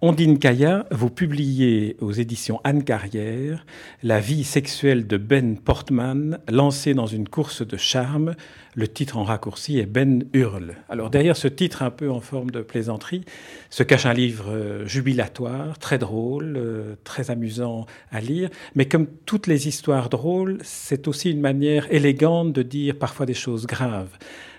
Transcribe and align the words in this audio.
Ondine 0.00 0.38
Kaya, 0.38 0.86
vous 0.92 1.10
publiez 1.10 1.96
aux 2.00 2.12
éditions 2.12 2.60
Anne 2.62 2.84
Carrière 2.84 3.66
La 4.04 4.20
vie 4.20 4.44
sexuelle 4.44 5.08
de 5.08 5.16
Ben 5.16 5.58
Portman, 5.58 6.38
lancée 6.48 6.94
dans 6.94 7.08
une 7.08 7.28
course 7.28 7.66
de 7.66 7.76
charme. 7.76 8.36
Le 8.76 8.86
titre 8.86 9.18
en 9.18 9.24
raccourci 9.24 9.80
est 9.80 9.86
Ben 9.86 10.22
hurle. 10.34 10.76
Alors 10.88 11.10
derrière 11.10 11.36
ce 11.36 11.48
titre 11.48 11.82
un 11.82 11.90
peu 11.90 12.12
en 12.12 12.20
forme 12.20 12.52
de 12.52 12.60
plaisanterie 12.62 13.24
se 13.70 13.82
cache 13.82 14.06
un 14.06 14.12
livre 14.14 14.52
euh, 14.52 14.86
jubilatoire, 14.86 15.80
très 15.80 15.98
drôle, 15.98 16.54
euh, 16.56 16.94
très 17.02 17.32
amusant 17.32 17.84
à 18.12 18.20
lire. 18.20 18.50
Mais 18.76 18.86
comme 18.86 19.08
toutes 19.26 19.48
les 19.48 19.66
histoires 19.66 20.10
drôles, 20.10 20.58
c'est 20.62 21.08
aussi 21.08 21.32
une 21.32 21.40
manière 21.40 21.92
élégante 21.92 22.52
de 22.52 22.62
dire 22.62 22.96
parfois 22.96 23.26
des 23.26 23.34
choses 23.34 23.66
graves. 23.66 24.16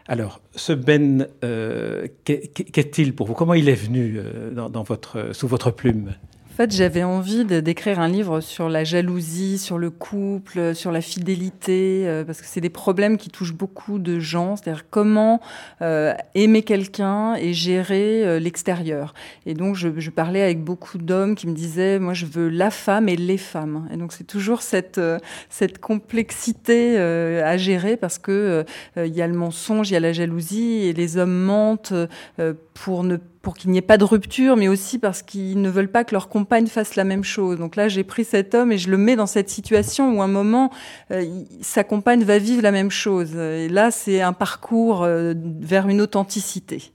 Alors, 0.09 0.41
ce 0.55 0.73
Ben, 0.73 1.27
euh, 1.44 2.08
qu'est-il 2.26 3.13
pour 3.13 3.27
vous? 3.27 3.36
Comment 3.36 3.54
il 3.54 3.70
est 3.70 3.76
venu 3.76 4.16
euh, 4.17 4.50
votre, 4.81 5.36
sous 5.36 5.48
votre 5.48 5.70
plume? 5.70 6.16
Fait, 6.63 6.76
j'avais 6.76 7.04
envie 7.04 7.45
d'écrire 7.45 8.02
un 8.02 8.09
livre 8.09 8.41
sur 8.41 8.67
la 8.67 8.84
jalousie, 8.84 9.58
sur 9.58 9.77
le 9.77 9.90
couple, 9.90 10.76
sur 10.76 10.91
la 10.91 11.00
fidélité, 11.00 12.04
euh, 12.05 12.26
parce 12.26 12.41
que 12.41 12.48
c'est 12.48 12.59
des 12.59 12.70
problèmes 12.70 13.17
qui 13.17 13.30
touchent 13.30 13.54
beaucoup 13.54 13.98
de 13.98 14.20
gens. 14.20 14.58
C'est-à-dire 14.58 14.84
comment 14.90 15.40
euh, 15.81 16.14
aimer 16.36 16.64
quelqu'un 16.64 17.36
et 17.36 17.53
gérer 17.53 18.25
euh, 18.25 18.39
l'extérieur. 18.39 19.14
Et 19.45 19.53
donc, 19.53 19.78
je, 19.78 19.88
je, 19.95 20.09
parlais 20.09 20.42
avec 20.42 20.61
beaucoup 20.61 20.98
d'hommes 20.98 21.36
qui 21.36 21.48
me 21.48 21.53
disaient, 21.53 21.98
moi, 21.98 22.14
je 22.14 22.25
veux 22.25 22.50
la 22.50 22.72
femme 22.72 23.08
et 23.08 23.16
les 23.16 23.38
femmes. 23.38 23.88
Et 23.94 23.95
donc, 23.95 24.11
c'est 24.11 24.28
toujours 24.28 24.61
cette 24.61 25.00
cette 25.50 25.80
complexité 25.80 26.98
à 26.98 27.55
gérer 27.55 27.95
parce 27.95 28.17
que 28.17 28.66
il 28.98 29.16
y 29.16 29.22
a 29.22 29.28
le 29.28 29.33
mensonge, 29.33 29.92
il 29.92 29.94
y 29.94 29.98
a 29.98 30.02
la 30.02 30.11
jalousie, 30.11 30.81
et 30.83 30.94
les 30.94 31.17
hommes 31.17 31.38
mentent 31.45 31.94
pour 32.73 33.03
ne 33.03 33.17
pour 33.50 33.58
qu'il 33.58 33.72
n'y 33.72 33.80
ait 33.80 33.81
pas 33.81 33.97
de 33.97 34.03
rupture, 34.03 34.58
mais 34.58 34.67
aussi 34.67 35.00
parce 35.00 35.23
qu'ils 35.23 35.59
ne 35.59 35.72
veulent 35.72 35.89
pas 35.89 36.03
que 36.03 36.14
leur 36.14 36.30
compagne 36.30 36.67
fasse 36.67 36.95
la 36.95 37.03
même 37.03 37.23
chose. 37.23 37.58
Donc 37.58 37.75
là, 37.75 37.88
j'ai 37.88 38.03
pris 38.03 38.23
cet 38.23 38.53
homme 38.53 38.72
et 38.72 38.78
je 38.78 38.92
le 38.92 38.97
mets 38.97 39.16
dans 39.16 39.25
cette 39.25 39.50
situation 39.50 40.16
où, 40.16 40.22
à 40.22 40.25
un 40.25 40.28
moment, 40.28 40.69
euh, 41.09 41.25
sa 41.59 41.83
compagne 41.83 42.23
va 42.23 42.38
vivre 42.38 42.61
la 42.61 42.72
même 42.72 42.92
chose. 42.92 43.36
Et 43.36 43.67
là, 43.67 43.89
c'est 43.89 44.22
un 44.22 44.33
parcours 44.33 45.02
euh, 45.02 45.33
vers 45.61 45.89
une 45.89 46.00
authenticité 46.00 46.92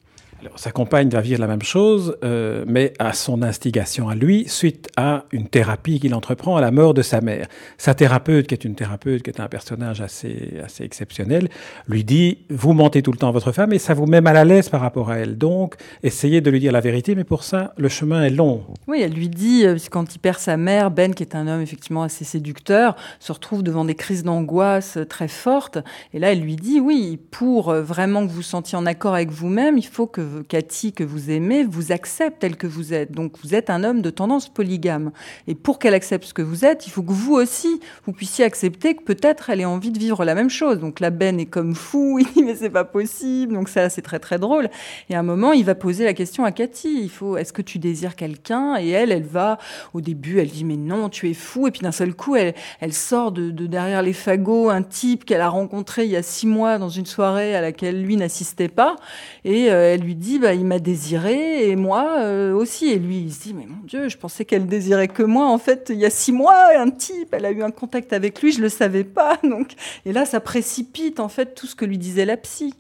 sa 0.56 0.70
compagne 0.70 1.08
va 1.08 1.20
vivre 1.20 1.40
la 1.40 1.46
même 1.46 1.62
chose, 1.62 2.16
euh, 2.24 2.64
mais 2.66 2.92
à 2.98 3.12
son 3.12 3.42
instigation 3.42 4.08
à 4.08 4.14
lui, 4.14 4.44
suite 4.48 4.88
à 4.96 5.24
une 5.32 5.48
thérapie 5.48 6.00
qu'il 6.00 6.14
entreprend 6.14 6.56
à 6.56 6.60
la 6.60 6.70
mort 6.70 6.94
de 6.94 7.02
sa 7.02 7.20
mère. 7.20 7.46
Sa 7.78 7.94
thérapeute, 7.94 8.46
qui 8.46 8.54
est 8.54 8.64
une 8.64 8.74
thérapeute, 8.74 9.22
qui 9.22 9.30
est 9.30 9.40
un 9.40 9.48
personnage 9.48 10.00
assez, 10.00 10.54
assez 10.64 10.84
exceptionnel, 10.84 11.48
lui 11.88 12.04
dit 12.04 12.38
Vous 12.50 12.72
mentez 12.72 13.02
tout 13.02 13.12
le 13.12 13.18
temps 13.18 13.28
à 13.28 13.32
votre 13.32 13.52
femme 13.52 13.72
et 13.72 13.78
ça 13.78 13.94
vous 13.94 14.06
met 14.06 14.20
mal 14.20 14.36
à 14.36 14.44
l'aise 14.44 14.68
par 14.68 14.80
rapport 14.80 15.10
à 15.10 15.18
elle. 15.18 15.38
Donc, 15.38 15.74
essayez 16.02 16.40
de 16.40 16.50
lui 16.50 16.60
dire 16.60 16.72
la 16.72 16.80
vérité, 16.80 17.14
mais 17.14 17.24
pour 17.24 17.42
ça, 17.42 17.72
le 17.76 17.88
chemin 17.88 18.24
est 18.24 18.30
long. 18.30 18.62
Oui, 18.86 19.00
elle 19.02 19.12
lui 19.12 19.28
dit 19.28 19.66
euh, 19.66 19.76
quand 19.90 20.14
il 20.14 20.18
perd 20.18 20.38
sa 20.38 20.56
mère, 20.56 20.90
Ben, 20.90 21.14
qui 21.14 21.22
est 21.22 21.34
un 21.34 21.46
homme 21.46 21.60
effectivement 21.60 22.02
assez 22.02 22.24
séducteur, 22.24 22.96
se 23.20 23.32
retrouve 23.32 23.62
devant 23.62 23.84
des 23.84 23.94
crises 23.94 24.24
d'angoisse 24.24 24.98
très 25.08 25.28
fortes. 25.28 25.78
Et 26.12 26.18
là, 26.18 26.32
elle 26.32 26.40
lui 26.40 26.56
dit 26.56 26.80
Oui, 26.80 27.18
pour 27.30 27.72
vraiment 27.72 28.22
que 28.26 28.30
vous 28.30 28.36
vous 28.36 28.42
sentiez 28.42 28.76
en 28.76 28.86
accord 28.86 29.14
avec 29.14 29.30
vous-même, 29.30 29.78
il 29.78 29.86
faut 29.86 30.06
que 30.06 30.20
Cathy, 30.42 30.92
que 30.92 31.04
vous 31.04 31.30
aimez, 31.30 31.64
vous 31.64 31.92
accepte 31.92 32.40
tel 32.40 32.56
que 32.56 32.66
vous 32.66 32.92
êtes. 32.92 33.12
Donc 33.12 33.34
vous 33.42 33.54
êtes 33.54 33.70
un 33.70 33.84
homme 33.84 34.02
de 34.02 34.10
tendance 34.10 34.48
polygame. 34.48 35.12
Et 35.46 35.54
pour 35.54 35.78
qu'elle 35.78 35.94
accepte 35.94 36.24
ce 36.24 36.34
que 36.34 36.42
vous 36.42 36.64
êtes, 36.64 36.86
il 36.86 36.90
faut 36.90 37.02
que 37.02 37.12
vous 37.12 37.34
aussi, 37.34 37.80
vous 38.06 38.12
puissiez 38.12 38.44
accepter 38.44 38.94
que 38.94 39.02
peut-être 39.02 39.50
elle 39.50 39.60
ait 39.60 39.64
envie 39.64 39.90
de 39.90 39.98
vivre 39.98 40.24
la 40.24 40.34
même 40.34 40.50
chose. 40.50 40.78
Donc 40.78 41.00
la 41.00 41.10
Ben 41.10 41.38
est 41.38 41.46
comme 41.46 41.74
fou, 41.74 42.18
il 42.20 42.26
dit 42.32 42.42
mais 42.42 42.54
c'est 42.54 42.70
pas 42.70 42.84
possible. 42.84 43.54
Donc 43.54 43.68
ça, 43.68 43.88
c'est 43.88 44.02
très 44.02 44.18
très 44.18 44.38
drôle. 44.38 44.68
Et 45.10 45.14
à 45.14 45.20
un 45.20 45.22
moment, 45.22 45.52
il 45.52 45.64
va 45.64 45.74
poser 45.74 46.04
la 46.04 46.14
question 46.14 46.44
à 46.44 46.52
Cathy. 46.52 47.00
Il 47.02 47.10
faut, 47.10 47.36
est-ce 47.36 47.52
que 47.52 47.62
tu 47.62 47.78
désires 47.78 48.16
quelqu'un? 48.16 48.76
Et 48.78 48.88
elle, 48.88 49.12
elle 49.12 49.24
va, 49.24 49.58
au 49.92 50.00
début, 50.00 50.40
elle 50.40 50.48
dit 50.48 50.64
mais 50.64 50.76
non, 50.76 51.08
tu 51.08 51.30
es 51.30 51.34
fou. 51.34 51.68
Et 51.68 51.70
puis 51.70 51.80
d'un 51.80 51.92
seul 51.92 52.14
coup, 52.14 52.36
elle, 52.36 52.54
elle 52.80 52.92
sort 52.92 53.32
de, 53.32 53.50
de 53.50 53.66
derrière 53.66 54.02
les 54.02 54.12
fagots 54.12 54.70
un 54.70 54.82
type 54.82 55.24
qu'elle 55.24 55.40
a 55.40 55.48
rencontré 55.48 56.04
il 56.04 56.10
y 56.10 56.16
a 56.16 56.22
six 56.22 56.46
mois 56.46 56.78
dans 56.78 56.88
une 56.88 57.06
soirée 57.06 57.54
à 57.54 57.60
laquelle 57.60 58.02
lui 58.02 58.16
n'assistait 58.16 58.68
pas. 58.68 58.96
Et 59.44 59.70
euh, 59.70 59.94
elle 59.94 60.00
lui 60.00 60.14
dit 60.14 60.23
bah, 60.38 60.54
il 60.54 60.64
m'a 60.64 60.78
désiré 60.78 61.68
et 61.68 61.76
moi 61.76 62.18
euh, 62.20 62.52
aussi. 62.52 62.90
Et 62.90 62.98
lui, 62.98 63.18
il 63.22 63.32
se 63.32 63.42
dit, 63.42 63.54
mais 63.54 63.66
mon 63.66 63.82
Dieu, 63.84 64.08
je 64.08 64.16
pensais 64.16 64.44
qu'elle 64.44 64.66
désirait 64.66 65.08
que 65.08 65.22
moi. 65.22 65.48
En 65.48 65.58
fait, 65.58 65.90
il 65.92 65.98
y 65.98 66.04
a 66.04 66.10
six 66.10 66.32
mois, 66.32 66.70
un 66.76 66.90
type, 66.90 67.32
elle 67.32 67.46
a 67.46 67.50
eu 67.50 67.62
un 67.62 67.70
contact 67.70 68.12
avec 68.12 68.40
lui, 68.42 68.52
je 68.52 68.60
le 68.60 68.68
savais 68.68 69.04
pas. 69.04 69.38
Donc, 69.42 69.72
et 70.04 70.12
là, 70.12 70.24
ça 70.24 70.40
précipite 70.40 71.20
en 71.20 71.28
fait 71.28 71.54
tout 71.54 71.66
ce 71.66 71.74
que 71.74 71.84
lui 71.84 71.98
disait 71.98 72.24
la 72.24 72.36
psy. 72.36 72.74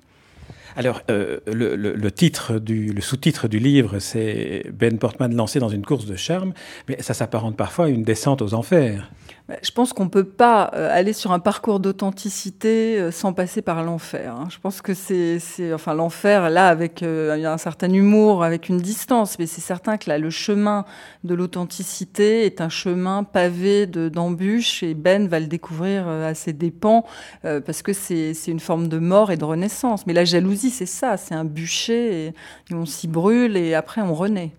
Alors, 0.76 1.02
euh, 1.08 1.38
le, 1.46 2.10
titre 2.10 2.58
du, 2.58 2.92
le 2.92 3.00
sous-titre 3.00 3.46
du 3.46 3.60
livre, 3.60 4.00
c'est 4.00 4.64
Ben 4.72 4.98
Portman 4.98 5.34
lancé 5.34 5.60
dans 5.60 5.68
une 5.68 5.84
course 5.84 6.06
de 6.06 6.16
charme, 6.16 6.52
mais 6.88 7.00
ça 7.00 7.14
s'apparente 7.14 7.56
parfois 7.56 7.84
à 7.84 7.88
une 7.88 8.02
descente 8.02 8.42
aux 8.42 8.54
enfers. 8.54 9.10
Bah, 9.46 9.56
je 9.62 9.70
pense 9.72 9.92
qu'on 9.92 10.04
ne 10.04 10.08
peut 10.08 10.24
pas 10.24 10.70
euh, 10.72 10.88
aller 10.90 11.12
sur 11.12 11.30
un 11.32 11.38
parcours 11.38 11.78
d'authenticité 11.78 12.98
euh, 12.98 13.10
sans 13.10 13.34
passer 13.34 13.60
par 13.60 13.82
l'enfer. 13.82 14.34
Hein. 14.34 14.48
Je 14.50 14.58
pense 14.58 14.80
que 14.80 14.94
c'est, 14.94 15.38
enfin, 15.74 15.92
l'enfer, 15.92 16.48
là, 16.48 16.68
avec 16.68 17.02
euh, 17.02 17.44
un 17.44 17.58
certain 17.58 17.92
humour, 17.92 18.42
avec 18.42 18.70
une 18.70 18.78
distance, 18.78 19.38
mais 19.38 19.44
c'est 19.44 19.60
certain 19.60 19.98
que 19.98 20.08
là, 20.08 20.16
le 20.16 20.30
chemin 20.30 20.86
de 21.24 21.34
l'authenticité 21.34 22.46
est 22.46 22.62
un 22.62 22.70
chemin 22.70 23.22
pavé 23.22 23.86
de, 23.86 24.08
d'embûches 24.08 24.82
et 24.82 24.94
Ben 24.94 25.28
va 25.28 25.40
le 25.40 25.46
découvrir 25.46 26.08
à 26.08 26.34
ses 26.34 26.54
dépens 26.54 27.04
parce 27.42 27.82
que 27.82 27.92
c'est, 27.92 28.32
une 28.46 28.60
forme 28.60 28.88
de 28.88 28.98
mort 28.98 29.30
et 29.30 29.36
de 29.36 29.44
renaissance. 29.44 30.06
Mais 30.06 30.12
la 30.12 30.24
jalousie, 30.24 30.70
c'est 30.70 30.86
ça, 30.86 31.16
c'est 31.16 31.34
un 31.34 31.44
bûcher 31.44 32.26
et 32.26 32.74
on 32.74 32.86
s'y 32.86 33.08
brûle 33.08 33.56
et 33.56 33.74
après 33.74 34.00
on 34.00 34.14
renaît. 34.14 34.52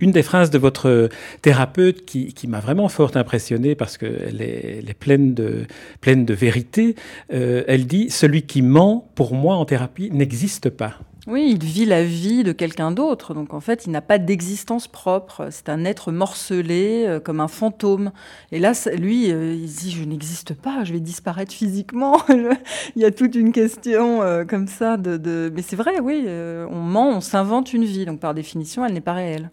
Une 0.00 0.10
des 0.10 0.22
phrases 0.22 0.50
de 0.50 0.58
votre 0.58 1.08
thérapeute 1.42 2.04
qui, 2.04 2.34
m'a 2.46 2.60
vraiment 2.60 2.88
fort 2.88 3.16
impressionné 3.16 3.74
parce 3.74 3.96
qu'elle 3.96 4.42
est, 4.42 4.78
elle 4.78 4.90
est 4.90 4.94
pleine, 4.94 5.34
de, 5.34 6.34
vérité, 6.34 6.94
euh, 7.32 7.64
elle 7.66 7.86
dit 7.86 8.10
Celui 8.10 8.42
qui 8.42 8.62
ment, 8.62 9.10
pour 9.14 9.34
moi, 9.34 9.56
en 9.56 9.64
thérapie, 9.64 10.10
n'existe 10.12 10.70
pas. 10.70 10.98
Oui, 11.26 11.48
il 11.50 11.64
vit 11.64 11.86
la 11.86 12.04
vie 12.04 12.44
de 12.44 12.52
quelqu'un 12.52 12.92
d'autre. 12.92 13.34
Donc 13.34 13.52
en 13.52 13.58
fait, 13.58 13.84
il 13.86 13.90
n'a 13.90 14.00
pas 14.00 14.18
d'existence 14.18 14.86
propre. 14.86 15.48
C'est 15.50 15.68
un 15.68 15.84
être 15.84 16.12
morcelé, 16.12 17.04
euh, 17.04 17.18
comme 17.18 17.40
un 17.40 17.48
fantôme. 17.48 18.12
Et 18.52 18.60
là, 18.60 18.72
lui, 18.96 19.32
euh, 19.32 19.54
il 19.54 19.66
dit, 19.66 19.90
je 19.90 20.04
n'existe 20.04 20.54
pas, 20.54 20.84
je 20.84 20.92
vais 20.92 21.00
disparaître 21.00 21.52
physiquement. 21.52 22.20
il 22.28 23.02
y 23.02 23.04
a 23.04 23.10
toute 23.10 23.34
une 23.34 23.50
question 23.50 24.20
comme 24.46 24.68
ça. 24.68 24.96
Mais 24.98 25.62
c'est 25.62 25.76
vrai, 25.76 25.98
oui, 26.00 26.26
on 26.28 26.80
ment, 26.80 27.08
on 27.16 27.20
s'invente 27.20 27.72
une 27.72 27.84
vie. 27.84 28.04
Donc 28.04 28.20
par 28.20 28.34
définition, 28.34 28.84
elle 28.84 28.92
n'est 28.92 29.00
pas 29.00 29.14
réelle. 29.14 29.50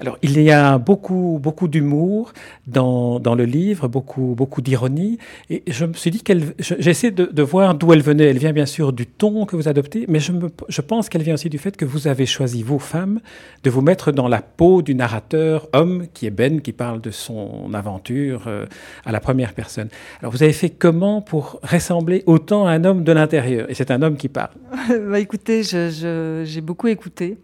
Alors, 0.00 0.18
il 0.22 0.40
y 0.40 0.50
a 0.50 0.78
beaucoup, 0.78 1.38
beaucoup 1.40 1.68
d'humour 1.68 2.32
dans, 2.66 3.20
dans, 3.20 3.34
le 3.34 3.44
livre, 3.44 3.86
beaucoup, 3.86 4.34
beaucoup 4.36 4.60
d'ironie. 4.60 5.18
Et 5.50 5.62
je 5.68 5.84
me 5.84 5.92
suis 5.92 6.10
dit 6.10 6.20
qu'elle, 6.20 6.54
j'essaie 6.58 7.12
de, 7.12 7.42
voir 7.42 7.74
d'où 7.74 7.92
elle 7.92 8.02
venait. 8.02 8.24
Elle 8.24 8.38
vient 8.38 8.52
bien 8.52 8.66
sûr 8.66 8.92
du 8.92 9.06
ton 9.06 9.46
que 9.46 9.54
vous 9.54 9.68
adoptez, 9.68 10.06
mais 10.08 10.18
je, 10.18 10.32
je 10.68 10.80
pense 10.80 11.08
qu'elle 11.08 11.22
vient 11.22 11.34
aussi 11.34 11.48
du 11.48 11.58
fait 11.58 11.76
que 11.76 11.84
vous 11.84 12.08
avez 12.08 12.26
choisi, 12.26 12.62
vous, 12.62 12.80
femmes, 12.80 13.20
de 13.62 13.70
vous 13.70 13.82
mettre 13.82 14.10
dans 14.10 14.26
la 14.26 14.42
peau 14.42 14.82
du 14.82 14.94
narrateur 14.94 15.68
homme, 15.72 16.06
qui 16.12 16.26
est 16.26 16.30
Ben, 16.30 16.60
qui 16.60 16.72
parle 16.72 17.00
de 17.00 17.10
son 17.10 17.72
aventure 17.72 18.44
euh, 18.48 18.66
à 19.04 19.12
la 19.12 19.20
première 19.20 19.52
personne. 19.52 19.88
Alors, 20.20 20.32
vous 20.32 20.42
avez 20.42 20.52
fait 20.52 20.70
comment 20.70 21.22
pour 21.22 21.60
ressembler 21.62 22.24
autant 22.26 22.66
à 22.66 22.72
un 22.72 22.84
homme 22.84 23.04
de 23.04 23.12
l'intérieur? 23.12 23.70
Et 23.70 23.74
c'est 23.74 23.92
un 23.92 24.02
homme 24.02 24.16
qui 24.16 24.28
parle. 24.28 24.50
bah, 25.08 25.20
écoutez, 25.20 25.62
j'ai 25.62 26.60
beaucoup 26.60 26.88
écouté. 26.88 27.36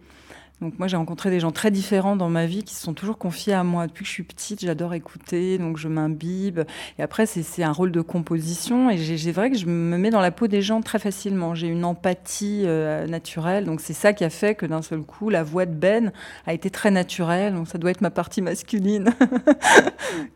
Donc 0.61 0.77
moi 0.77 0.87
j'ai 0.87 0.95
rencontré 0.95 1.31
des 1.31 1.39
gens 1.39 1.51
très 1.51 1.71
différents 1.71 2.15
dans 2.15 2.29
ma 2.29 2.45
vie 2.45 2.63
qui 2.63 2.75
se 2.75 2.83
sont 2.83 2.93
toujours 2.93 3.17
confiés 3.17 3.53
à 3.53 3.63
moi. 3.63 3.87
Depuis 3.87 4.03
que 4.03 4.07
je 4.07 4.13
suis 4.13 4.23
petite, 4.23 4.61
j'adore 4.61 4.93
écouter, 4.93 5.57
donc 5.57 5.77
je 5.77 5.87
m'imbibe. 5.87 6.61
Et 6.99 7.01
après 7.01 7.25
c'est 7.25 7.63
un 7.63 7.71
rôle 7.71 7.91
de 7.91 8.01
composition 8.01 8.91
et 8.91 8.97
j'ai 8.97 9.31
vrai 9.31 9.49
que 9.49 9.57
je 9.57 9.65
me 9.65 9.97
mets 9.97 10.11
dans 10.11 10.21
la 10.21 10.29
peau 10.29 10.47
des 10.47 10.61
gens 10.61 10.81
très 10.81 10.99
facilement. 10.99 11.55
J'ai 11.55 11.67
une 11.67 11.83
empathie 11.83 12.61
euh, 12.65 13.07
naturelle, 13.07 13.65
donc 13.65 13.81
c'est 13.81 13.93
ça 13.93 14.13
qui 14.13 14.23
a 14.23 14.29
fait 14.29 14.53
que 14.53 14.67
d'un 14.67 14.83
seul 14.83 15.01
coup 15.01 15.29
la 15.29 15.41
voix 15.41 15.65
de 15.65 15.73
Ben 15.73 16.11
a 16.45 16.53
été 16.53 16.69
très 16.69 16.91
naturelle. 16.91 17.55
Donc 17.55 17.67
ça 17.67 17.79
doit 17.79 17.89
être 17.89 18.01
ma 18.01 18.11
partie 18.11 18.43
masculine 18.43 19.11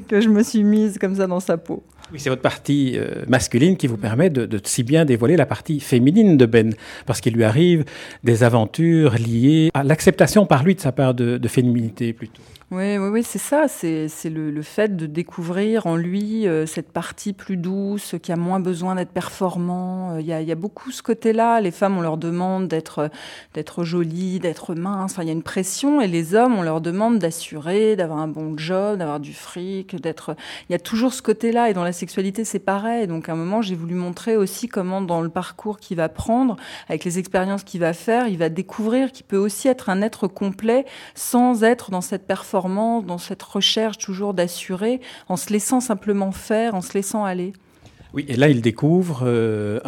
que 0.07 0.21
je 0.21 0.29
me 0.29 0.41
suis 0.41 0.63
mise 0.63 0.97
comme 0.99 1.17
ça 1.17 1.27
dans 1.27 1.41
sa 1.41 1.57
peau. 1.57 1.83
Oui, 2.13 2.19
c'est 2.19 2.29
votre 2.29 2.41
partie 2.41 2.93
euh, 2.97 3.25
masculine 3.27 3.77
qui 3.77 3.87
vous 3.87 3.97
permet 3.97 4.29
de, 4.29 4.45
de, 4.45 4.59
si 4.63 4.83
bien 4.83 5.05
dévoiler 5.05 5.35
la 5.35 5.45
partie 5.45 5.79
féminine 5.79 6.37
de 6.37 6.45
Ben, 6.45 6.73
parce 7.05 7.19
qu'il 7.19 7.33
lui 7.33 7.43
arrive 7.43 7.83
des 8.23 8.43
aventures 8.43 9.15
liées 9.15 9.69
à 9.73 9.83
l'acceptation 9.83 10.45
par 10.45 10.63
lui 10.63 10.75
de 10.75 10.81
sa 10.81 10.91
part 10.91 11.15
de, 11.15 11.37
de 11.37 11.47
féminité 11.47 12.13
plutôt. 12.13 12.41
Oui, 12.71 12.97
oui, 12.97 13.09
oui 13.09 13.23
c'est 13.23 13.37
ça. 13.37 13.67
C'est 13.67 14.09
le, 14.25 14.49
le, 14.49 14.61
fait 14.63 14.95
de 14.95 15.05
découvrir 15.05 15.85
en 15.85 15.95
lui 15.95 16.47
euh, 16.47 16.65
cette 16.65 16.91
partie 16.91 17.31
plus 17.31 17.57
douce, 17.57 18.15
qui 18.23 18.31
a 18.31 18.35
moins 18.35 18.59
besoin 18.59 18.95
d'être 18.95 19.11
performant. 19.11 20.15
Euh, 20.15 20.21
il 20.21 20.25
y, 20.25 20.51
a, 20.51 20.55
beaucoup 20.55 20.89
ce 20.89 21.03
côté-là. 21.03 21.61
Les 21.61 21.69
femmes, 21.69 21.95
on 21.95 22.01
leur 22.01 22.17
demande 22.17 22.67
d'être 22.67 23.11
d'être 23.53 23.83
jolies, 23.83 24.39
d'être 24.39 24.73
minces. 24.73 25.11
Enfin, 25.11 25.21
il 25.21 25.27
y 25.27 25.29
a 25.29 25.33
une 25.33 25.43
pression. 25.43 26.01
Et 26.01 26.07
les 26.07 26.33
hommes, 26.33 26.55
on 26.55 26.63
leur 26.63 26.81
demande 26.81 27.19
d'assurer, 27.19 27.95
d'avoir 27.95 28.17
un 28.17 28.27
bon 28.27 28.57
job, 28.57 28.97
d'avoir 28.97 29.19
du 29.19 29.35
fric, 29.35 29.95
d'être. 30.01 30.35
Il 30.67 30.71
y 30.71 30.75
a 30.75 30.79
toujours 30.79 31.13
ce 31.13 31.21
côté-là. 31.21 31.69
Et 31.69 31.73
dans 31.75 31.83
la 31.83 31.93
sexualité, 31.93 32.45
c'est 32.45 32.57
pareil. 32.57 33.05
Donc, 33.05 33.29
à 33.29 33.33
un 33.33 33.35
moment, 33.35 33.61
j'ai 33.61 33.75
voulu 33.75 33.93
montrer 33.93 34.37
aussi 34.37 34.67
comment, 34.67 35.01
dans 35.01 35.21
le 35.21 35.29
parcours 35.29 35.77
qu'il 35.77 35.97
va 35.97 36.09
prendre, 36.09 36.55
avec 36.89 37.03
les 37.03 37.19
expériences 37.19 37.63
qu'il 37.63 37.81
va 37.81 37.93
faire, 37.93 38.27
il 38.27 38.39
va 38.39 38.49
découvrir 38.49 39.11
qu'il 39.11 39.27
peut 39.27 39.37
aussi 39.37 39.67
être 39.67 39.89
un 39.89 40.01
être 40.01 40.27
complet 40.27 40.85
sans 41.13 41.63
être 41.63 41.91
dans 41.91 42.01
cette 42.01 42.25
performance 42.25 42.55
dans 42.67 43.17
cette 43.17 43.43
recherche 43.43 43.97
toujours 43.97 44.33
d'assurer, 44.33 45.01
en 45.29 45.37
se 45.37 45.51
laissant 45.51 45.79
simplement 45.79 46.31
faire, 46.31 46.75
en 46.75 46.81
se 46.81 46.93
laissant 46.93 47.23
aller. 47.23 47.53
Oui, 48.15 48.25
et 48.29 48.37
là, 48.37 48.47
il 48.47 48.61
découvre 48.61 49.23
euh, 49.25 49.81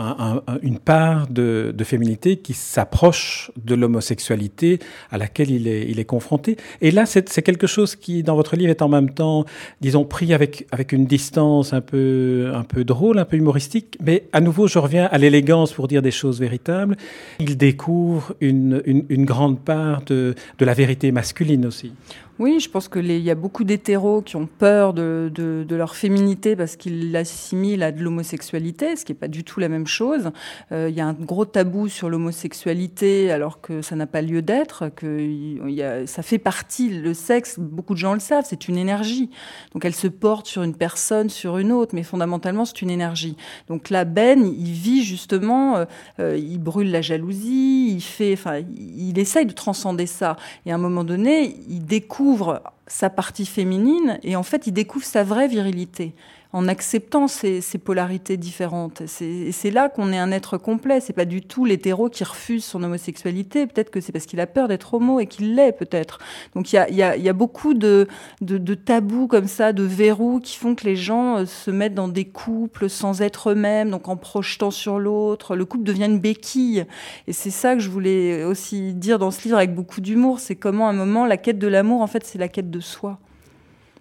une 0.62 0.79
part 0.79 1.27
de, 1.29 1.74
féminité 1.85 2.35
qui 2.35 2.53
s'approche 2.53 3.51
de 3.56 3.74
l'homosexualité 3.74 4.79
à 5.12 5.18
laquelle 5.18 5.50
il 5.50 5.65
est, 5.69 6.03
confronté. 6.03 6.57
Et 6.81 6.91
là, 6.91 7.06
c'est 7.06 7.41
quelque 7.41 7.68
chose 7.68 7.95
qui, 7.95 8.24
dans 8.24 8.35
votre 8.35 8.57
livre, 8.57 8.69
est 8.69 8.81
en 8.81 8.89
même 8.89 9.12
temps, 9.12 9.45
disons, 9.80 10.03
pris 10.03 10.33
avec, 10.33 10.68
avec 10.71 10.91
une 10.91 11.06
distance 11.06 11.71
un 11.71 11.80
peu, 11.80 12.51
un 12.53 12.63
peu 12.63 12.83
drôle, 12.83 13.18
un 13.18 13.23
peu 13.23 13.38
humoristique. 13.38 13.97
Mais 14.03 14.23
à 14.33 14.41
nouveau, 14.41 14.68
je 14.68 14.77
reviens 14.77 15.06
à 15.06 15.18
l'élégance 15.18 15.71
pour 15.71 15.88
dire 15.88 16.01
des 16.01 16.12
choses 16.12 16.41
véritables. 16.41 16.97
Il 17.39 17.56
découvre 17.56 18.35
une, 18.41 18.81
une, 18.85 19.06
une 19.07 19.23
grande 19.23 19.62
part 19.62 20.01
de, 20.03 20.35
de 20.59 20.65
la 20.65 20.73
vérité 20.73 21.13
masculine 21.13 21.65
aussi. 21.65 21.94
Oui, 22.39 22.60
je 22.60 22.69
pense 22.69 22.88
qu'il 22.88 23.10
y 23.10 23.31
a 23.31 23.36
beaucoup 23.36 23.63
d'hétéros 23.63 24.22
qui 24.22 24.36
ont 24.36 24.45
peur 24.45 24.94
de, 24.94 25.31
de, 25.34 25.66
de 25.68 25.75
leur 25.75 25.95
féminité 25.95 26.56
parce 26.56 26.75
qu'ils 26.75 27.12
l'assimilent 27.12 27.81
à 27.81 27.92
de 27.92 28.04
l'homosexualité, 28.04 28.95
ce 28.95 29.06
qui 29.06 29.12
n'est 29.12 29.18
pas 29.18 29.28
du 29.28 29.44
tout 29.44 29.60
la 29.60 29.69
même 29.69 29.88
chose. 29.88 30.30
Euh, 30.72 30.88
il 30.88 30.95
y 30.95 31.01
a 31.01 31.07
un 31.07 31.13
gros 31.13 31.45
tabou 31.45 31.88
sur 31.88 32.10
l'homosexualité 32.12 33.31
alors 33.31 33.60
que 33.60 33.81
ça 33.81 33.95
n'a 33.95 34.06
pas 34.06 34.22
lieu 34.22 34.44
d'être, 34.44 34.89
que 34.95 35.19
y 35.68 35.81
a, 35.81 36.06
ça 36.06 36.22
fait 36.22 36.38
partie, 36.38 36.89
le 36.89 37.16
sexe, 37.16 37.57
beaucoup 37.57 37.95
de 37.95 38.00
gens 38.00 38.13
le 38.13 38.19
savent, 38.19 38.45
c'est 38.48 38.68
une 38.68 38.78
énergie. 38.78 39.31
Donc 39.74 39.83
elle 39.83 39.95
se 39.95 40.07
porte 40.07 40.45
sur 40.45 40.62
une 40.62 40.75
personne, 40.75 41.31
sur 41.31 41.57
une 41.57 41.72
autre, 41.72 41.95
mais 41.95 42.04
fondamentalement 42.04 42.66
c'est 42.66 42.83
une 42.83 42.92
énergie. 42.92 43.36
Donc 43.68 43.90
là, 43.90 44.06
Ben, 44.06 44.45
il 44.45 44.74
vit 44.74 45.04
justement, 45.04 45.78
euh, 45.78 45.86
euh 46.19 46.38
il 46.38 46.60
brûle 46.60 46.92
la 46.92 47.01
jalousie, 47.01 47.95
il 47.95 48.01
fait, 48.01 48.33
enfin, 48.33 48.62
il 48.78 49.18
essaye 49.18 49.48
de 49.48 49.54
transcender 49.54 50.06
ça. 50.06 50.36
Et 50.68 50.72
à 50.72 50.75
un 50.75 50.78
moment 50.78 51.04
donné, 51.04 51.56
il 51.68 51.83
découvre 51.83 52.26
découvre 52.27 52.62
sa 52.88 53.09
partie 53.09 53.45
féminine 53.45 54.19
et 54.21 54.35
en 54.35 54.44
fait 54.44 54.68
il 54.68 54.74
découvre 54.74 55.06
sa 55.06 55.24
vraie 55.24 55.47
virilité 55.47 56.13
en 56.53 56.67
acceptant 56.67 57.27
ces, 57.27 57.61
polarités 57.83 58.38
différentes. 58.38 59.03
C'est 59.05 59.71
là 59.71 59.89
qu'on 59.89 60.11
est 60.11 60.17
un 60.17 60.31
être 60.31 60.57
complet. 60.57 60.99
C'est 60.99 61.13
pas 61.13 61.25
du 61.25 61.41
tout 61.41 61.65
l'hétéro 61.65 62.09
qui 62.09 62.23
refuse 62.23 62.63
son 62.63 62.83
homosexualité. 62.83 63.67
Peut-être 63.67 63.91
que 63.91 64.01
c'est 64.01 64.11
parce 64.11 64.25
qu'il 64.25 64.39
a 64.39 64.47
peur 64.47 64.67
d'être 64.67 64.94
homo 64.94 65.19
et 65.19 65.27
qu'il 65.27 65.55
l'est 65.55 65.71
peut-être. 65.71 66.19
Donc 66.55 66.71
il 66.73 66.77
y 66.89 67.01
a, 67.29 67.33
beaucoup 67.33 67.73
de, 67.73 68.07
de, 68.41 68.73
tabous 68.73 69.27
comme 69.27 69.47
ça, 69.47 69.73
de 69.73 69.83
verrous 69.83 70.39
qui 70.39 70.57
font 70.57 70.75
que 70.75 70.85
les 70.85 70.95
gens 70.95 71.38
euh, 71.38 71.45
se 71.45 71.69
mettent 71.69 71.94
dans 71.94 72.07
des 72.07 72.25
couples 72.25 72.89
sans 72.89 73.21
être 73.21 73.51
eux-mêmes, 73.51 73.91
donc 73.91 74.07
en 74.07 74.17
projetant 74.17 74.71
sur 74.71 74.99
l'autre. 74.99 75.55
Le 75.55 75.65
couple 75.65 75.83
devient 75.83 76.05
une 76.05 76.19
béquille. 76.19 76.85
Et 77.27 77.33
c'est 77.33 77.51
ça 77.51 77.75
que 77.75 77.79
je 77.79 77.89
voulais 77.89 78.44
aussi 78.44 78.94
dire 78.94 79.19
dans 79.19 79.31
ce 79.31 79.44
livre 79.44 79.57
avec 79.57 79.75
beaucoup 79.75 80.01
d'humour. 80.01 80.39
C'est 80.39 80.55
comment 80.55 80.88
à 80.88 80.91
un 80.91 80.94
moment 80.94 81.25
la 81.25 81.38
quête 81.38 81.59
de 81.59 81.67
l'amour, 81.67 82.01
en 82.01 82.07
fait, 82.07 82.25
c'est 82.25 82.38
la 82.38 82.47
quête 82.47 82.71
de 82.71 82.79
soi. 82.79 83.19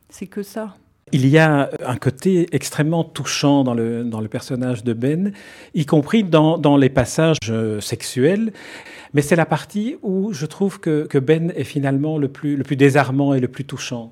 C'est 0.09 0.27
que 0.27 0.43
ça. 0.43 0.77
Il 1.13 1.29
y 1.29 1.39
a 1.39 1.71
un 1.87 1.97
côté 1.99 2.49
extrêmement 2.51 3.05
touchant 3.05 3.63
dans 3.63 3.75
le, 3.75 4.03
dans 4.03 4.21
le 4.21 4.27
personnage 4.27 4.83
de 4.83 4.93
Ben, 4.93 5.33
y 5.73 5.87
compris 5.87 6.25
dans, 6.25 6.59
dans 6.59 6.77
les 6.77 6.89
passages 6.89 7.39
euh, 7.49 7.81
sexuels. 7.81 8.53
Mais 9.15 9.23
c'est 9.23 9.37
la 9.37 9.47
partie 9.47 9.99
où 10.03 10.33
je 10.33 10.47
trouve 10.47 10.81
que, 10.81 11.07
que, 11.07 11.19
Ben 11.19 11.53
est 11.55 11.63
finalement 11.63 12.19
le 12.19 12.27
plus, 12.27 12.57
le 12.57 12.65
plus 12.65 12.75
désarmant 12.75 13.35
et 13.35 13.41
le 13.41 13.47
plus 13.47 13.65
touchant. 13.65 14.11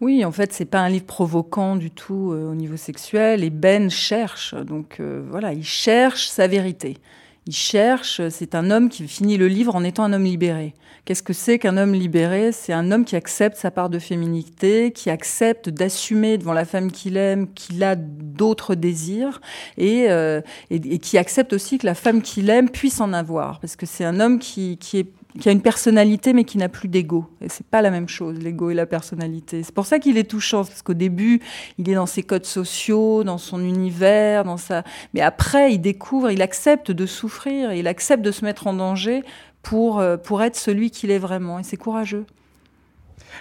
Oui, 0.00 0.24
en 0.24 0.30
fait, 0.30 0.52
c'est 0.52 0.66
pas 0.66 0.78
un 0.78 0.88
livre 0.88 1.04
provoquant 1.04 1.74
du 1.74 1.90
tout 1.90 2.30
euh, 2.32 2.52
au 2.52 2.54
niveau 2.54 2.76
sexuel. 2.76 3.42
Et 3.42 3.50
Ben 3.50 3.90
cherche, 3.90 4.54
donc 4.54 4.98
euh, 5.00 5.24
voilà, 5.28 5.52
il 5.52 5.64
cherche 5.64 6.28
sa 6.28 6.46
vérité. 6.46 6.98
Il 7.46 7.54
cherche, 7.54 8.20
c'est 8.28 8.54
un 8.54 8.70
homme 8.70 8.88
qui 8.90 9.08
finit 9.08 9.36
le 9.36 9.48
livre 9.48 9.74
en 9.74 9.82
étant 9.82 10.04
un 10.04 10.12
homme 10.12 10.24
libéré. 10.24 10.74
Qu'est-ce 11.04 11.22
que 11.22 11.32
c'est 11.32 11.58
qu'un 11.58 11.78
homme 11.78 11.94
libéré? 11.94 12.52
C'est 12.52 12.72
un 12.72 12.92
homme 12.92 13.04
qui 13.04 13.16
accepte 13.16 13.56
sa 13.56 13.70
part 13.70 13.88
de 13.88 13.98
féminité, 13.98 14.92
qui 14.92 15.08
accepte 15.08 15.70
d'assumer 15.70 16.36
devant 16.36 16.52
la 16.52 16.64
femme 16.64 16.92
qu'il 16.92 17.16
aime 17.16 17.52
qu'il 17.54 17.82
a 17.82 17.96
d'autres 17.96 18.74
désirs 18.74 19.40
et, 19.78 20.10
euh, 20.10 20.42
et, 20.68 20.98
qui 20.98 21.16
accepte 21.16 21.52
aussi 21.54 21.78
que 21.78 21.86
la 21.86 21.94
femme 21.94 22.20
qu'il 22.20 22.50
aime 22.50 22.68
puisse 22.68 23.00
en 23.00 23.12
avoir. 23.12 23.58
Parce 23.60 23.74
que 23.74 23.86
c'est 23.86 24.04
un 24.04 24.20
homme 24.20 24.38
qui, 24.38 24.76
qui 24.76 24.98
est 24.98 25.12
qui 25.38 25.48
a 25.48 25.52
une 25.52 25.62
personnalité 25.62 26.32
mais 26.32 26.44
qui 26.44 26.58
n'a 26.58 26.68
plus 26.68 26.88
d'ego. 26.88 27.26
Et 27.40 27.48
c'est 27.48 27.66
pas 27.66 27.82
la 27.82 27.90
même 27.90 28.08
chose, 28.08 28.38
l'ego 28.38 28.70
et 28.70 28.74
la 28.74 28.86
personnalité. 28.86 29.62
C'est 29.62 29.74
pour 29.74 29.86
ça 29.86 29.98
qu'il 29.98 30.18
est 30.18 30.28
touchant, 30.28 30.64
parce 30.64 30.82
qu'au 30.82 30.94
début, 30.94 31.40
il 31.78 31.88
est 31.88 31.94
dans 31.94 32.06
ses 32.06 32.22
codes 32.22 32.46
sociaux, 32.46 33.24
dans 33.24 33.38
son 33.38 33.60
univers, 33.62 34.44
dans 34.44 34.56
sa. 34.56 34.82
Mais 35.14 35.20
après, 35.20 35.72
il 35.72 35.78
découvre, 35.78 36.30
il 36.30 36.42
accepte 36.42 36.90
de 36.90 37.06
souffrir, 37.06 37.72
il 37.72 37.86
accepte 37.86 38.22
de 38.22 38.32
se 38.32 38.44
mettre 38.44 38.66
en 38.66 38.74
danger 38.74 39.22
pour 39.62 40.00
euh, 40.00 40.16
pour 40.16 40.42
être 40.42 40.56
celui 40.56 40.90
qu'il 40.90 41.10
est 41.10 41.18
vraiment. 41.18 41.58
Et 41.58 41.62
c'est 41.62 41.76
courageux. 41.76 42.24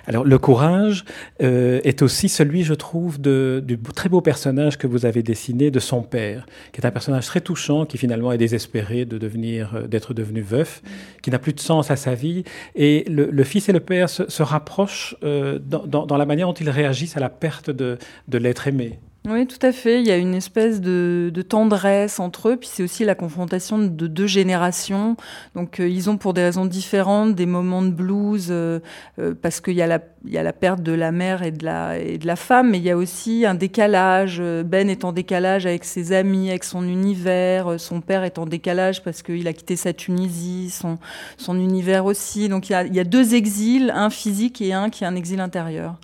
Alors 0.07 0.24
le 0.24 0.38
courage 0.38 1.06
euh, 1.41 1.80
est 1.83 2.01
aussi 2.01 2.30
celui, 2.30 2.63
je 2.63 2.74
trouve, 2.74 3.19
du 3.19 3.80
très 3.95 4.09
beau 4.09 4.21
personnage 4.21 4.77
que 4.77 4.88
vous 4.88 5.06
avez 5.06 5.24
dessiné 5.24 5.71
de 5.71 5.80
son 5.80 6.01
père, 6.01 6.45
qui 6.71 6.81
est 6.81 6.86
un 6.86 6.91
personnage 6.91 7.25
très 7.25 7.41
touchant, 7.41 7.86
qui 7.86 7.97
finalement 7.97 8.31
est 8.31 8.38
désespéré 8.38 9.06
de 9.06 9.18
devenir, 9.18 9.75
euh, 9.75 9.88
d'être 9.88 10.13
devenu 10.13 10.41
veuf, 10.41 10.81
qui 11.21 11.31
n'a 11.31 11.39
plus 11.39 11.53
de 11.53 11.59
sens 11.59 11.91
à 11.91 11.95
sa 11.95 12.15
vie, 12.15 12.44
et 12.75 13.06
le, 13.07 13.44
fils 13.44 13.69
et 13.69 13.74
le 13.74 13.80
père 13.80 14.09
se, 14.09 14.44
rapprochent 14.44 15.15
euh, 15.24 15.59
dans, 15.59 16.18
la 16.18 16.25
manière 16.25 16.47
dont 16.47 16.53
ils 16.53 16.69
réagissent 16.69 17.18
à 17.18 17.19
la 17.19 17.30
perte 17.30 17.69
de 17.69 17.97
l'être 18.31 18.68
aimé. 18.68 19.00
Oui, 19.27 19.45
tout 19.48 19.63
à 19.63 19.74
fait. 19.74 20.00
Il 20.00 20.07
y 20.07 20.12
a 20.12 20.18
une 20.18 20.33
espèce 20.33 20.80
de, 20.80 21.30
tendresse 21.48 22.21
entre 22.21 22.50
eux, 22.50 22.56
puis 22.56 22.69
c'est 22.71 22.83
aussi 22.83 23.04
la 23.04 23.16
confrontation 23.16 23.77
de 23.77 24.07
deux 24.07 24.27
générations. 24.27 25.18
Donc, 25.56 25.80
euh, 25.81 25.89
ils 25.89 26.10
ont 26.10 26.18
pour 26.18 26.33
des 26.33 26.42
raisons 26.42 26.66
différentes 26.66 27.36
des 27.36 27.45
moments 27.45 27.81
de 27.81 27.89
blues, 27.89 28.48
euh, 28.50 28.80
euh, 29.19 29.36
parce 29.39 29.60
qu'il 29.60 29.74
y, 29.74 29.81
a 29.81 29.88
la, 29.88 30.54
perte 30.54 30.81
de 30.81 30.94
la 30.94 31.12
mère 31.12 31.44
et 31.44 31.51
de 31.51 31.66
la, 31.66 32.36
femme, 32.38 32.69
mais 32.71 32.77
il 32.77 32.83
y 32.86 32.92
a 32.92 32.95
aussi 32.95 33.45
un 33.45 33.56
décalage. 33.56 34.42
Ben 34.66 34.89
est 34.89 35.04
en 35.04 35.12
décalage 35.12 35.65
avec 35.65 35.83
ses 35.83 36.13
amis, 36.13 36.50
avec 36.50 36.63
son 36.63 36.88
univers. 36.88 37.77
Son 37.77 38.00
père 38.00 38.24
est 38.24 38.39
en 38.39 38.45
décalage 38.45 39.04
parce 39.04 39.22
qu'il 39.22 39.48
a 39.50 39.53
quitté 39.53 39.75
sa 39.75 39.91
Tunisie, 39.91 40.70
son, 40.70 41.60
univers 41.60 42.05
aussi. 42.05 42.48
Donc, 42.48 42.70
il 42.70 42.96
y 42.96 43.00
a 43.00 43.03
deux 43.03 43.36
exils, 43.36 43.91
un 43.93 44.10
physique 44.10 44.62
et 44.62 44.72
un 44.72 44.89
qui 44.89 45.03
est 45.03 45.08
un 45.08 45.15
exil 45.15 45.41
intérieur. 45.41 45.98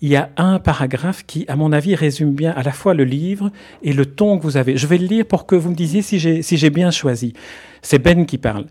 Il 0.00 0.08
y 0.08 0.16
a 0.16 0.30
un 0.36 0.58
paragraphe 0.58 1.24
qui, 1.26 1.44
à 1.48 1.56
mon 1.56 1.72
avis, 1.72 1.94
résume 1.94 2.32
bien 2.32 2.52
à 2.52 2.62
la 2.62 2.72
fois 2.72 2.94
le 2.94 3.04
livre 3.04 3.50
et 3.82 3.92
le 3.92 4.06
ton 4.06 4.38
que 4.38 4.42
vous 4.42 4.56
avez. 4.56 4.76
Je 4.76 4.86
vais 4.86 4.98
le 4.98 5.06
lire 5.06 5.26
pour 5.26 5.46
que 5.46 5.54
vous 5.54 5.70
me 5.70 5.74
disiez 5.74 6.02
si 6.02 6.18
j'ai 6.18 6.70
bien 6.70 6.90
choisi. 6.90 7.34
C'est 7.82 7.98
Ben 7.98 8.26
qui 8.26 8.38
parle. 8.38 8.66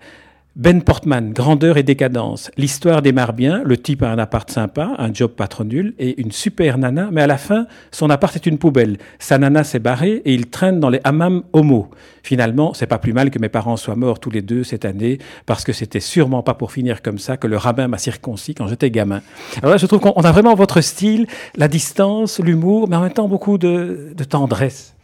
Ben 0.55 0.81
Portman, 0.81 1.31
grandeur 1.31 1.77
et 1.77 1.83
décadence. 1.83 2.49
L'histoire 2.57 3.03
démarre 3.03 3.33
bien, 3.33 3.61
le 3.63 3.77
type 3.77 4.01
a 4.01 4.09
un 4.09 4.17
appart 4.17 4.49
sympa, 4.49 4.95
un 4.97 5.13
job 5.13 5.31
pas 5.31 5.47
trop 5.47 5.63
nul 5.63 5.93
et 5.99 6.19
une 6.19 6.31
super 6.31 6.79
nana, 6.79 7.09
mais 7.11 7.21
à 7.21 7.27
la 7.27 7.37
fin, 7.37 7.67
son 7.91 8.09
appart 8.09 8.35
est 8.35 8.47
une 8.47 8.57
poubelle. 8.57 8.97
Sa 9.19 9.37
nana 9.37 9.63
s'est 9.63 9.79
barrée 9.79 10.23
et 10.25 10.33
il 10.33 10.47
traîne 10.47 10.79
dans 10.79 10.89
les 10.89 11.01
hammams 11.03 11.43
homo. 11.53 11.91
Finalement, 12.23 12.73
c'est 12.73 12.87
pas 12.87 12.97
plus 12.97 13.13
mal 13.13 13.29
que 13.29 13.37
mes 13.37 13.47
parents 13.47 13.77
soient 13.77 13.95
morts 13.95 14.19
tous 14.19 14.31
les 14.31 14.41
deux 14.41 14.63
cette 14.63 14.85
année, 14.85 15.19
parce 15.45 15.63
que 15.63 15.71
c'était 15.71 15.99
sûrement 15.99 16.41
pas 16.41 16.55
pour 16.55 16.71
finir 16.71 17.03
comme 17.03 17.19
ça 17.19 17.37
que 17.37 17.45
le 17.45 17.55
rabbin 17.55 17.87
m'a 17.87 17.99
circoncis 17.99 18.55
quand 18.55 18.67
j'étais 18.67 18.89
gamin. 18.89 19.21
Alors 19.59 19.71
là, 19.71 19.77
je 19.77 19.85
trouve 19.85 19.99
qu'on 19.99 20.11
a 20.13 20.31
vraiment 20.31 20.55
votre 20.55 20.81
style, 20.81 21.27
la 21.57 21.67
distance, 21.67 22.39
l'humour, 22.39 22.89
mais 22.89 22.95
en 22.95 23.01
même 23.01 23.13
temps 23.13 23.27
beaucoup 23.27 23.59
de 23.59 24.15
tendresse. 24.27 24.95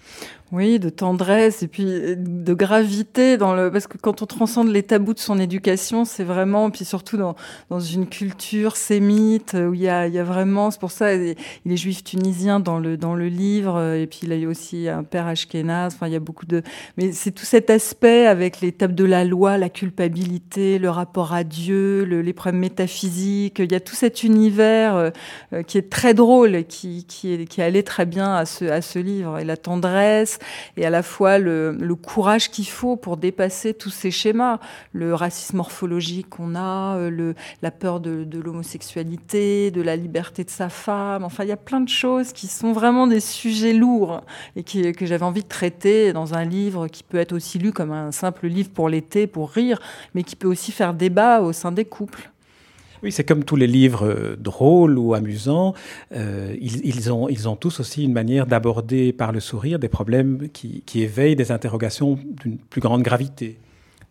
Oui, 0.52 0.78
de 0.78 0.90
tendresse 0.90 1.64
et 1.64 1.68
puis 1.68 1.86
euh, 1.88 2.16
de 2.16 2.54
gravité 2.54 3.36
dans 3.36 3.56
le 3.56 3.72
parce 3.72 3.88
que 3.88 3.98
quand 3.98 4.22
on 4.22 4.28
transcende 4.28 4.68
les 4.68 4.84
tabous 4.84 5.16
de 5.16 5.20
son 5.20 5.40
éducation, 5.40 6.06
c'est 6.06 6.24
vraiment 6.24 6.70
puis 6.70 6.86
surtout 6.86 7.18
dans 7.18 7.80
une 7.80 8.06
culture 8.06 8.78
sémite 8.78 9.56
où 9.56 9.74
il 9.74 9.82
y 9.82 9.90
a 9.90 10.08
vraiment 10.24 10.70
c'est 10.70 10.80
pour 10.80 10.92
ça 10.92 11.16
il 11.16 11.36
est 11.66 11.78
juif 11.78 12.04
tunisien 12.04 12.60
dans 12.60 12.78
le 12.78 12.96
dans 12.96 13.16
le 13.16 13.28
livre 13.28 13.76
euh, 13.76 14.00
et 14.00 14.06
puis 14.06 14.20
il 14.22 14.34
a 14.34 14.48
aussi 14.48 14.88
un 14.88 15.04
père 15.04 15.26
ashkénaze, 15.26 15.96
enfin 15.96 16.06
il 16.06 16.14
y 16.14 16.16
a 16.16 16.20
beaucoup 16.20 16.46
de 16.46 16.62
mais 16.98 17.12
c'est 17.12 17.32
tout 17.32 17.44
cet 17.44 17.72
aspect 17.72 18.28
avec 18.28 18.62
les 18.62 18.72
tables 18.72 18.96
de 18.96 19.04
la 19.04 19.26
loi, 19.26 19.58
la 19.58 19.70
culpabilité, 19.70 20.78
le 20.78 20.92
rapport 20.92 21.34
à 21.34 21.44
Dieu, 21.44 22.06
le, 22.06 22.22
les 22.22 22.34
problèmes 22.34 22.62
métaphysiques, 22.62 23.58
il 23.58 23.72
y 23.72 23.76
a 23.76 23.80
tout 23.80 23.96
cet 23.96 24.22
univers 24.22 24.96
euh, 24.96 25.64
qui 25.64 25.80
est 25.80 25.90
très 25.90 26.14
drôle 26.14 26.66
qui 26.66 27.04
qui 27.06 27.46
qui 27.46 27.62
allait 27.64 27.84
très 27.84 28.06
bien 28.06 28.36
à 28.36 28.46
ce 28.46 28.66
à 28.66 28.84
ce 28.84 29.00
livre 29.00 29.40
et 29.40 29.44
la 29.44 29.58
tendresse 29.58 30.35
et 30.78 30.86
à 30.86 30.90
la 30.90 31.04
fois 31.04 31.38
le, 31.38 31.76
courage 31.96 32.52
qu'il 32.52 32.68
faut 32.68 32.98
pour 32.98 33.18
dépasser 33.18 33.74
tous 33.74 33.90
ces 33.90 34.12
schémas, 34.12 34.60
le 34.92 35.16
racisme 35.16 35.58
morphologique 35.58 36.30
qu'on 36.30 36.56
a, 36.56 36.98
euh, 36.98 37.34
la 37.62 37.72
peur 37.72 38.00
de, 38.00 38.28
l'homosexualité, 38.38 39.72
de 39.72 39.82
la 39.82 39.96
liberté 39.96 40.44
de 40.44 40.50
sa 40.50 40.70
femme. 40.70 41.24
Enfin, 41.24 41.44
il 41.44 41.50
y 41.50 41.54
a 41.54 41.58
plein 41.58 41.82
de 41.82 41.90
choses 41.90 42.34
qui 42.34 42.48
sont 42.48 42.74
vraiment 42.74 43.08
des 43.08 43.22
sujets 43.22 43.74
lourds 43.74 44.22
et 44.56 44.64
que 44.64 45.06
j'avais 45.06 45.24
envie 45.24 45.44
de 45.44 45.48
traiter 45.48 46.14
dans 46.14 46.34
un 46.34 46.44
livre 46.44 46.88
qui 46.88 47.04
peut 47.04 47.18
être 47.18 47.34
aussi 47.34 47.60
lu 47.60 47.72
comme 47.72 47.92
un 47.92 48.12
simple 48.12 48.48
livre 48.48 48.70
pour 48.70 48.90
l'été, 48.90 49.28
pour 49.28 49.52
rire, 49.52 49.80
mais 50.14 50.24
qui 50.24 50.36
peut 50.36 50.48
aussi 50.48 50.72
faire 50.72 50.94
débat 50.94 51.42
au 51.42 51.54
sein 51.54 51.72
des 51.72 51.86
couples. 51.86 52.30
Oui, 53.04 53.12
c'est 53.12 53.24
comme 53.24 53.44
tous 53.44 53.56
les 53.56 53.68
livres 53.68 54.08
euh, 54.08 54.36
drôles 54.38 54.98
ou 54.98 55.14
amusants. 55.14 55.74
Euh, 56.14 56.56
ils, 56.62 57.12
ont, 57.12 57.56
tous 57.56 57.80
aussi 57.80 58.04
une 58.04 58.14
manière 58.14 58.48
d'aborder 58.48 59.14
par 59.14 59.32
le 59.32 59.40
sourire 59.40 59.80
des 59.80 59.90
problèmes 59.90 60.50
qui 60.52 61.02
éveillent 61.02 61.36
des 61.36 61.52
interrogations 61.52 62.18
d'une 62.42 62.58
plus 62.58 62.82
grande 62.82 63.04
gravité. 63.04 63.58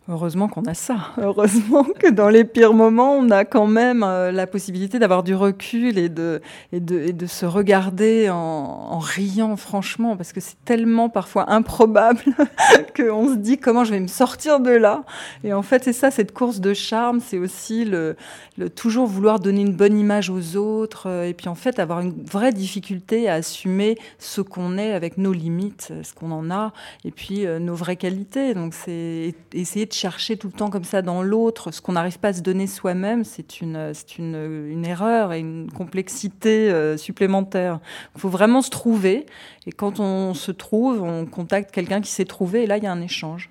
Heureusement 0.07 0.47
qu'on 0.47 0.65
a 0.65 0.75
ça. 0.75 0.97
Heureusement 1.17 1.83
que 1.83 2.11
dans 2.11 2.29
les 2.29 2.43
pires 2.43 2.75
moments, 2.75 3.13
on 3.13 3.31
a 3.31 3.43
quand 3.43 3.65
même 3.65 4.03
euh, 4.03 4.31
la 4.31 4.45
possibilité 4.45 4.99
d'avoir 4.99 5.23
du 5.23 5.33
recul 5.33 5.97
et 5.97 6.09
de, 6.09 6.41
et 6.71 6.79
de, 6.79 6.99
et 6.99 7.11
de 7.11 7.25
se 7.25 7.47
regarder 7.47 8.29
en, 8.29 8.35
en, 8.35 8.99
riant 8.99 9.55
franchement, 9.55 10.15
parce 10.15 10.31
que 10.31 10.39
c'est 10.41 10.63
tellement 10.63 11.09
parfois 11.09 11.51
improbable 11.51 12.21
qu'on 12.95 13.29
se 13.29 13.37
dit 13.37 13.57
comment 13.57 13.83
je 13.83 13.93
vais 13.93 13.99
me 13.99 14.05
sortir 14.05 14.59
de 14.59 14.69
là. 14.69 15.05
Et 15.43 15.53
en 15.53 15.63
fait, 15.63 15.83
c'est 15.83 15.93
ça, 15.93 16.11
cette 16.11 16.33
course 16.33 16.59
de 16.59 16.75
charme, 16.75 17.19
c'est 17.19 17.39
aussi 17.39 17.83
le, 17.83 18.15
le, 18.59 18.69
toujours 18.69 19.07
vouloir 19.07 19.39
donner 19.39 19.61
une 19.61 19.73
bonne 19.73 19.97
image 19.97 20.29
aux 20.29 20.55
autres, 20.55 21.09
euh, 21.09 21.27
et 21.27 21.33
puis 21.33 21.49
en 21.49 21.55
fait 21.55 21.79
avoir 21.79 22.01
une 22.01 22.13
vraie 22.25 22.53
difficulté 22.53 23.27
à 23.27 23.33
assumer 23.33 23.97
ce 24.19 24.41
qu'on 24.41 24.77
est 24.77 24.93
avec 24.93 25.17
nos 25.17 25.33
limites, 25.33 25.91
ce 26.03 26.13
qu'on 26.13 26.31
en 26.31 26.51
a, 26.51 26.73
et 27.05 27.09
puis 27.11 27.47
euh, 27.47 27.57
nos 27.57 27.73
vraies 27.73 27.95
qualités. 27.95 28.53
Donc 28.53 28.75
c'est 28.75 29.33
essayer 29.51 29.87
de 29.87 29.94
chercher 29.95 30.37
tout 30.37 30.47
le 30.47 30.53
temps 30.53 30.69
comme 30.69 30.83
ça 30.83 31.01
dans 31.01 31.21
l'autre 31.21 31.71
ce 31.71 31.81
qu'on 31.81 31.93
n'arrive 31.93 32.19
pas 32.19 32.29
à 32.29 32.33
se 32.33 32.41
donner 32.41 32.67
soi-même, 32.67 33.23
c'est 33.23 33.61
une, 33.61 33.93
une, 34.17 34.67
une, 34.69 34.85
erreur 34.85 35.33
et 35.33 35.39
une 35.39 35.71
complexité 35.71 36.69
euh, 36.69 36.97
supplémentaire. 36.97 37.79
Il 38.15 38.21
faut 38.21 38.29
vraiment 38.29 38.61
se 38.61 38.69
trouver. 38.69 39.25
Et 39.65 39.71
quand 39.71 39.99
on 39.99 40.33
se 40.33 40.51
trouve, 40.51 41.01
on 41.01 41.25
contacte 41.25 41.71
quelqu'un 41.71 42.01
qui 42.01 42.11
s'est 42.11 42.25
trouvé 42.25 42.63
et 42.63 42.67
là, 42.67 42.77
il 42.77 42.83
y 42.83 42.87
a 42.87 42.91
un 42.91 43.01
échange. 43.01 43.49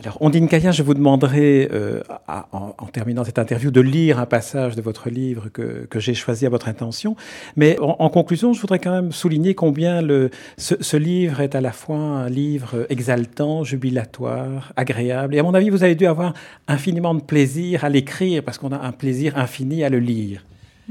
Alors, 0.00 0.16
Ondine 0.20 0.46
Cayen, 0.46 0.70
je 0.70 0.84
vous 0.84 0.94
demanderai, 0.94 1.68
euh, 1.72 2.02
en, 2.28 2.72
en, 2.78 2.86
terminant 2.86 3.24
cette 3.24 3.40
interview, 3.40 3.72
de 3.72 3.80
lire 3.80 4.20
un 4.20 4.26
passage 4.26 4.76
de 4.76 4.82
votre 4.82 5.10
livre 5.10 5.48
que, 5.48 5.86
que 5.90 5.98
j'ai 5.98 6.14
choisi 6.14 6.46
à 6.46 6.48
votre 6.50 6.68
intention. 6.68 7.16
Mais 7.56 7.76
en, 7.80 7.96
en, 7.98 8.08
conclusion, 8.08 8.52
je 8.52 8.60
voudrais 8.60 8.78
quand 8.78 8.92
même 8.92 9.10
souligner 9.10 9.56
combien 9.56 10.00
le, 10.00 10.30
ce, 10.56 10.76
ce, 10.80 10.96
livre 10.96 11.40
est 11.40 11.56
à 11.56 11.60
la 11.60 11.72
fois 11.72 11.96
un 11.96 12.28
livre 12.28 12.86
exaltant, 12.90 13.64
jubilatoire, 13.64 14.72
agréable. 14.76 15.34
Et 15.34 15.40
à 15.40 15.42
mon 15.42 15.54
avis, 15.54 15.68
vous 15.68 15.82
avez 15.82 15.96
dû 15.96 16.06
avoir 16.06 16.32
infiniment 16.68 17.14
de 17.14 17.22
plaisir 17.22 17.84
à 17.84 17.88
l'écrire 17.88 18.44
parce 18.44 18.56
qu'on 18.56 18.70
a 18.70 18.78
un 18.78 18.92
plaisir 18.92 19.36
infini 19.36 19.82
à 19.82 19.88
le 19.88 19.98
lire. 19.98 20.44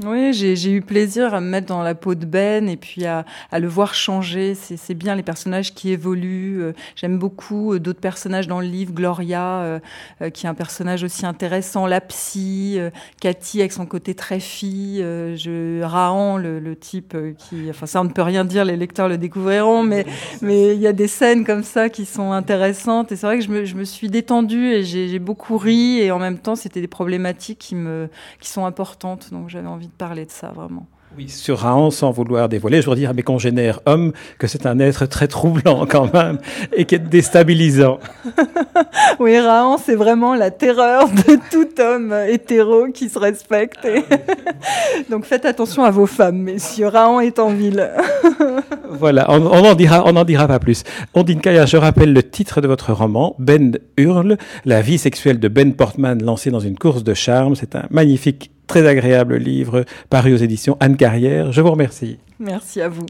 Oui, 0.04 0.32
j'ai 0.32 0.70
eu 0.70 0.80
plaisir 0.80 1.34
à 1.34 1.40
me 1.40 1.48
mettre 1.48 1.66
dans 1.66 1.82
la 1.82 1.96
peau 1.96 2.14
de 2.14 2.24
Ben 2.24 2.68
et 2.68 2.76
puis 2.76 3.04
à, 3.04 3.24
à 3.50 3.58
le 3.58 3.66
voir 3.66 3.94
changer. 3.94 4.54
C'est 4.54 4.94
bien 4.94 5.16
les 5.16 5.24
personnages 5.24 5.74
qui 5.74 5.90
évoluent. 5.90 6.62
Euh, 6.62 6.72
j'aime 6.94 7.18
beaucoup 7.18 7.72
euh, 7.72 7.80
d'autres 7.80 7.98
personnages 7.98 8.46
dans 8.46 8.60
le 8.60 8.66
livre. 8.68 8.92
Gloria, 8.92 9.60
euh, 9.62 9.80
euh, 10.22 10.30
qui 10.30 10.46
est 10.46 10.48
un 10.48 10.54
personnage 10.54 11.02
aussi 11.02 11.26
intéressant. 11.26 11.88
La 11.88 12.00
psy, 12.00 12.76
euh, 12.78 12.90
Cathy 13.20 13.58
avec 13.58 13.72
son 13.72 13.86
côté 13.86 14.14
très 14.14 14.38
fille. 14.38 14.98
je, 14.98 15.82
Rahan, 15.82 16.36
le, 16.36 16.60
le, 16.60 16.76
type 16.76 17.16
qui... 17.36 17.68
Enfin 17.68 17.86
ça, 17.86 18.00
on 18.00 18.04
ne 18.04 18.10
peut 18.10 18.22
rien 18.22 18.44
dire, 18.44 18.64
les 18.64 18.76
lecteurs 18.76 19.08
le 19.08 19.18
découvriront. 19.18 19.82
Mais 19.82 20.06
mais 20.42 20.76
il 20.76 20.80
y 20.80 20.86
a 20.86 20.92
des 20.92 21.08
scènes 21.08 21.44
comme 21.44 21.64
ça 21.64 21.88
qui 21.88 22.04
sont 22.04 22.30
intéressantes. 22.30 23.10
Et 23.10 23.16
c'est 23.16 23.26
vrai 23.26 23.38
que 23.38 23.44
je 23.44 23.50
me, 23.50 23.64
je 23.64 23.74
me 23.74 23.82
suis 23.82 24.08
détendue 24.08 24.66
et 24.74 24.84
j'ai 24.84 25.18
beaucoup 25.18 25.58
ri. 25.58 25.98
Et 25.98 26.12
en 26.12 26.20
même 26.20 26.38
temps, 26.38 26.54
c'était 26.54 26.80
des 26.80 26.86
problématiques 26.86 27.58
qui, 27.58 27.74
me, 27.74 28.08
qui 28.40 28.48
sont 28.48 28.64
importantes. 28.64 29.30
Donc 29.32 29.48
j'avais 29.48 29.66
envie 29.66 29.87
de 29.88 29.92
parler 29.96 30.24
de 30.24 30.30
ça 30.30 30.52
vraiment. 30.54 30.86
Oui, 31.16 31.28
sur 31.30 31.58
Raon, 31.60 31.90
sans 31.90 32.10
vouloir 32.10 32.50
dévoiler, 32.50 32.80
je 32.80 32.84
voudrais 32.84 33.00
dire 33.00 33.10
à 33.10 33.12
mes 33.14 33.22
congénères 33.22 33.80
hommes 33.86 34.12
que 34.38 34.46
c'est 34.46 34.66
un 34.66 34.78
être 34.78 35.06
très 35.06 35.26
troublant 35.26 35.86
quand 35.86 36.12
même 36.12 36.38
et 36.76 36.84
qui 36.84 36.96
est 36.96 36.98
déstabilisant. 36.98 37.98
oui, 39.18 39.40
Raon, 39.40 39.78
c'est 39.78 39.94
vraiment 39.94 40.34
la 40.34 40.50
terreur 40.50 41.08
de 41.08 41.38
tout 41.50 41.80
homme 41.80 42.14
hétéro 42.28 42.88
qui 42.92 43.08
se 43.08 43.18
respecte. 43.18 43.86
Et... 43.86 44.04
Donc 45.10 45.24
faites 45.24 45.46
attention 45.46 45.82
à 45.82 45.90
vos 45.90 46.06
femmes, 46.06 46.42
messieurs. 46.42 46.88
Raon 46.88 47.20
est 47.20 47.38
en 47.38 47.48
ville. 47.48 47.90
voilà, 48.90 49.24
on, 49.30 49.46
on, 49.46 49.64
en 49.64 49.74
dira, 49.74 50.02
on 50.04 50.14
en 50.14 50.24
dira 50.24 50.46
pas 50.46 50.58
plus. 50.58 50.84
Ondine 51.14 51.40
Kaya, 51.40 51.64
je 51.64 51.78
rappelle 51.78 52.12
le 52.12 52.22
titre 52.22 52.60
de 52.60 52.68
votre 52.68 52.92
roman, 52.92 53.34
Ben 53.38 53.78
hurle, 53.96 54.36
la 54.66 54.82
vie 54.82 54.98
sexuelle 54.98 55.40
de 55.40 55.48
Ben 55.48 55.72
Portman 55.72 56.22
lancée 56.22 56.50
dans 56.50 56.60
une 56.60 56.76
course 56.76 57.02
de 57.02 57.14
charme. 57.14 57.56
C'est 57.56 57.74
un 57.76 57.86
magnifique 57.90 58.50
très 58.68 58.86
agréable 58.86 59.36
livre 59.36 59.84
paru 60.10 60.34
aux 60.34 60.36
éditions 60.36 60.76
Anne 60.78 60.96
Carrière. 60.96 61.50
Je 61.50 61.60
vous 61.60 61.72
remercie. 61.72 62.18
Merci 62.38 62.80
à 62.80 62.88
vous. 62.88 63.06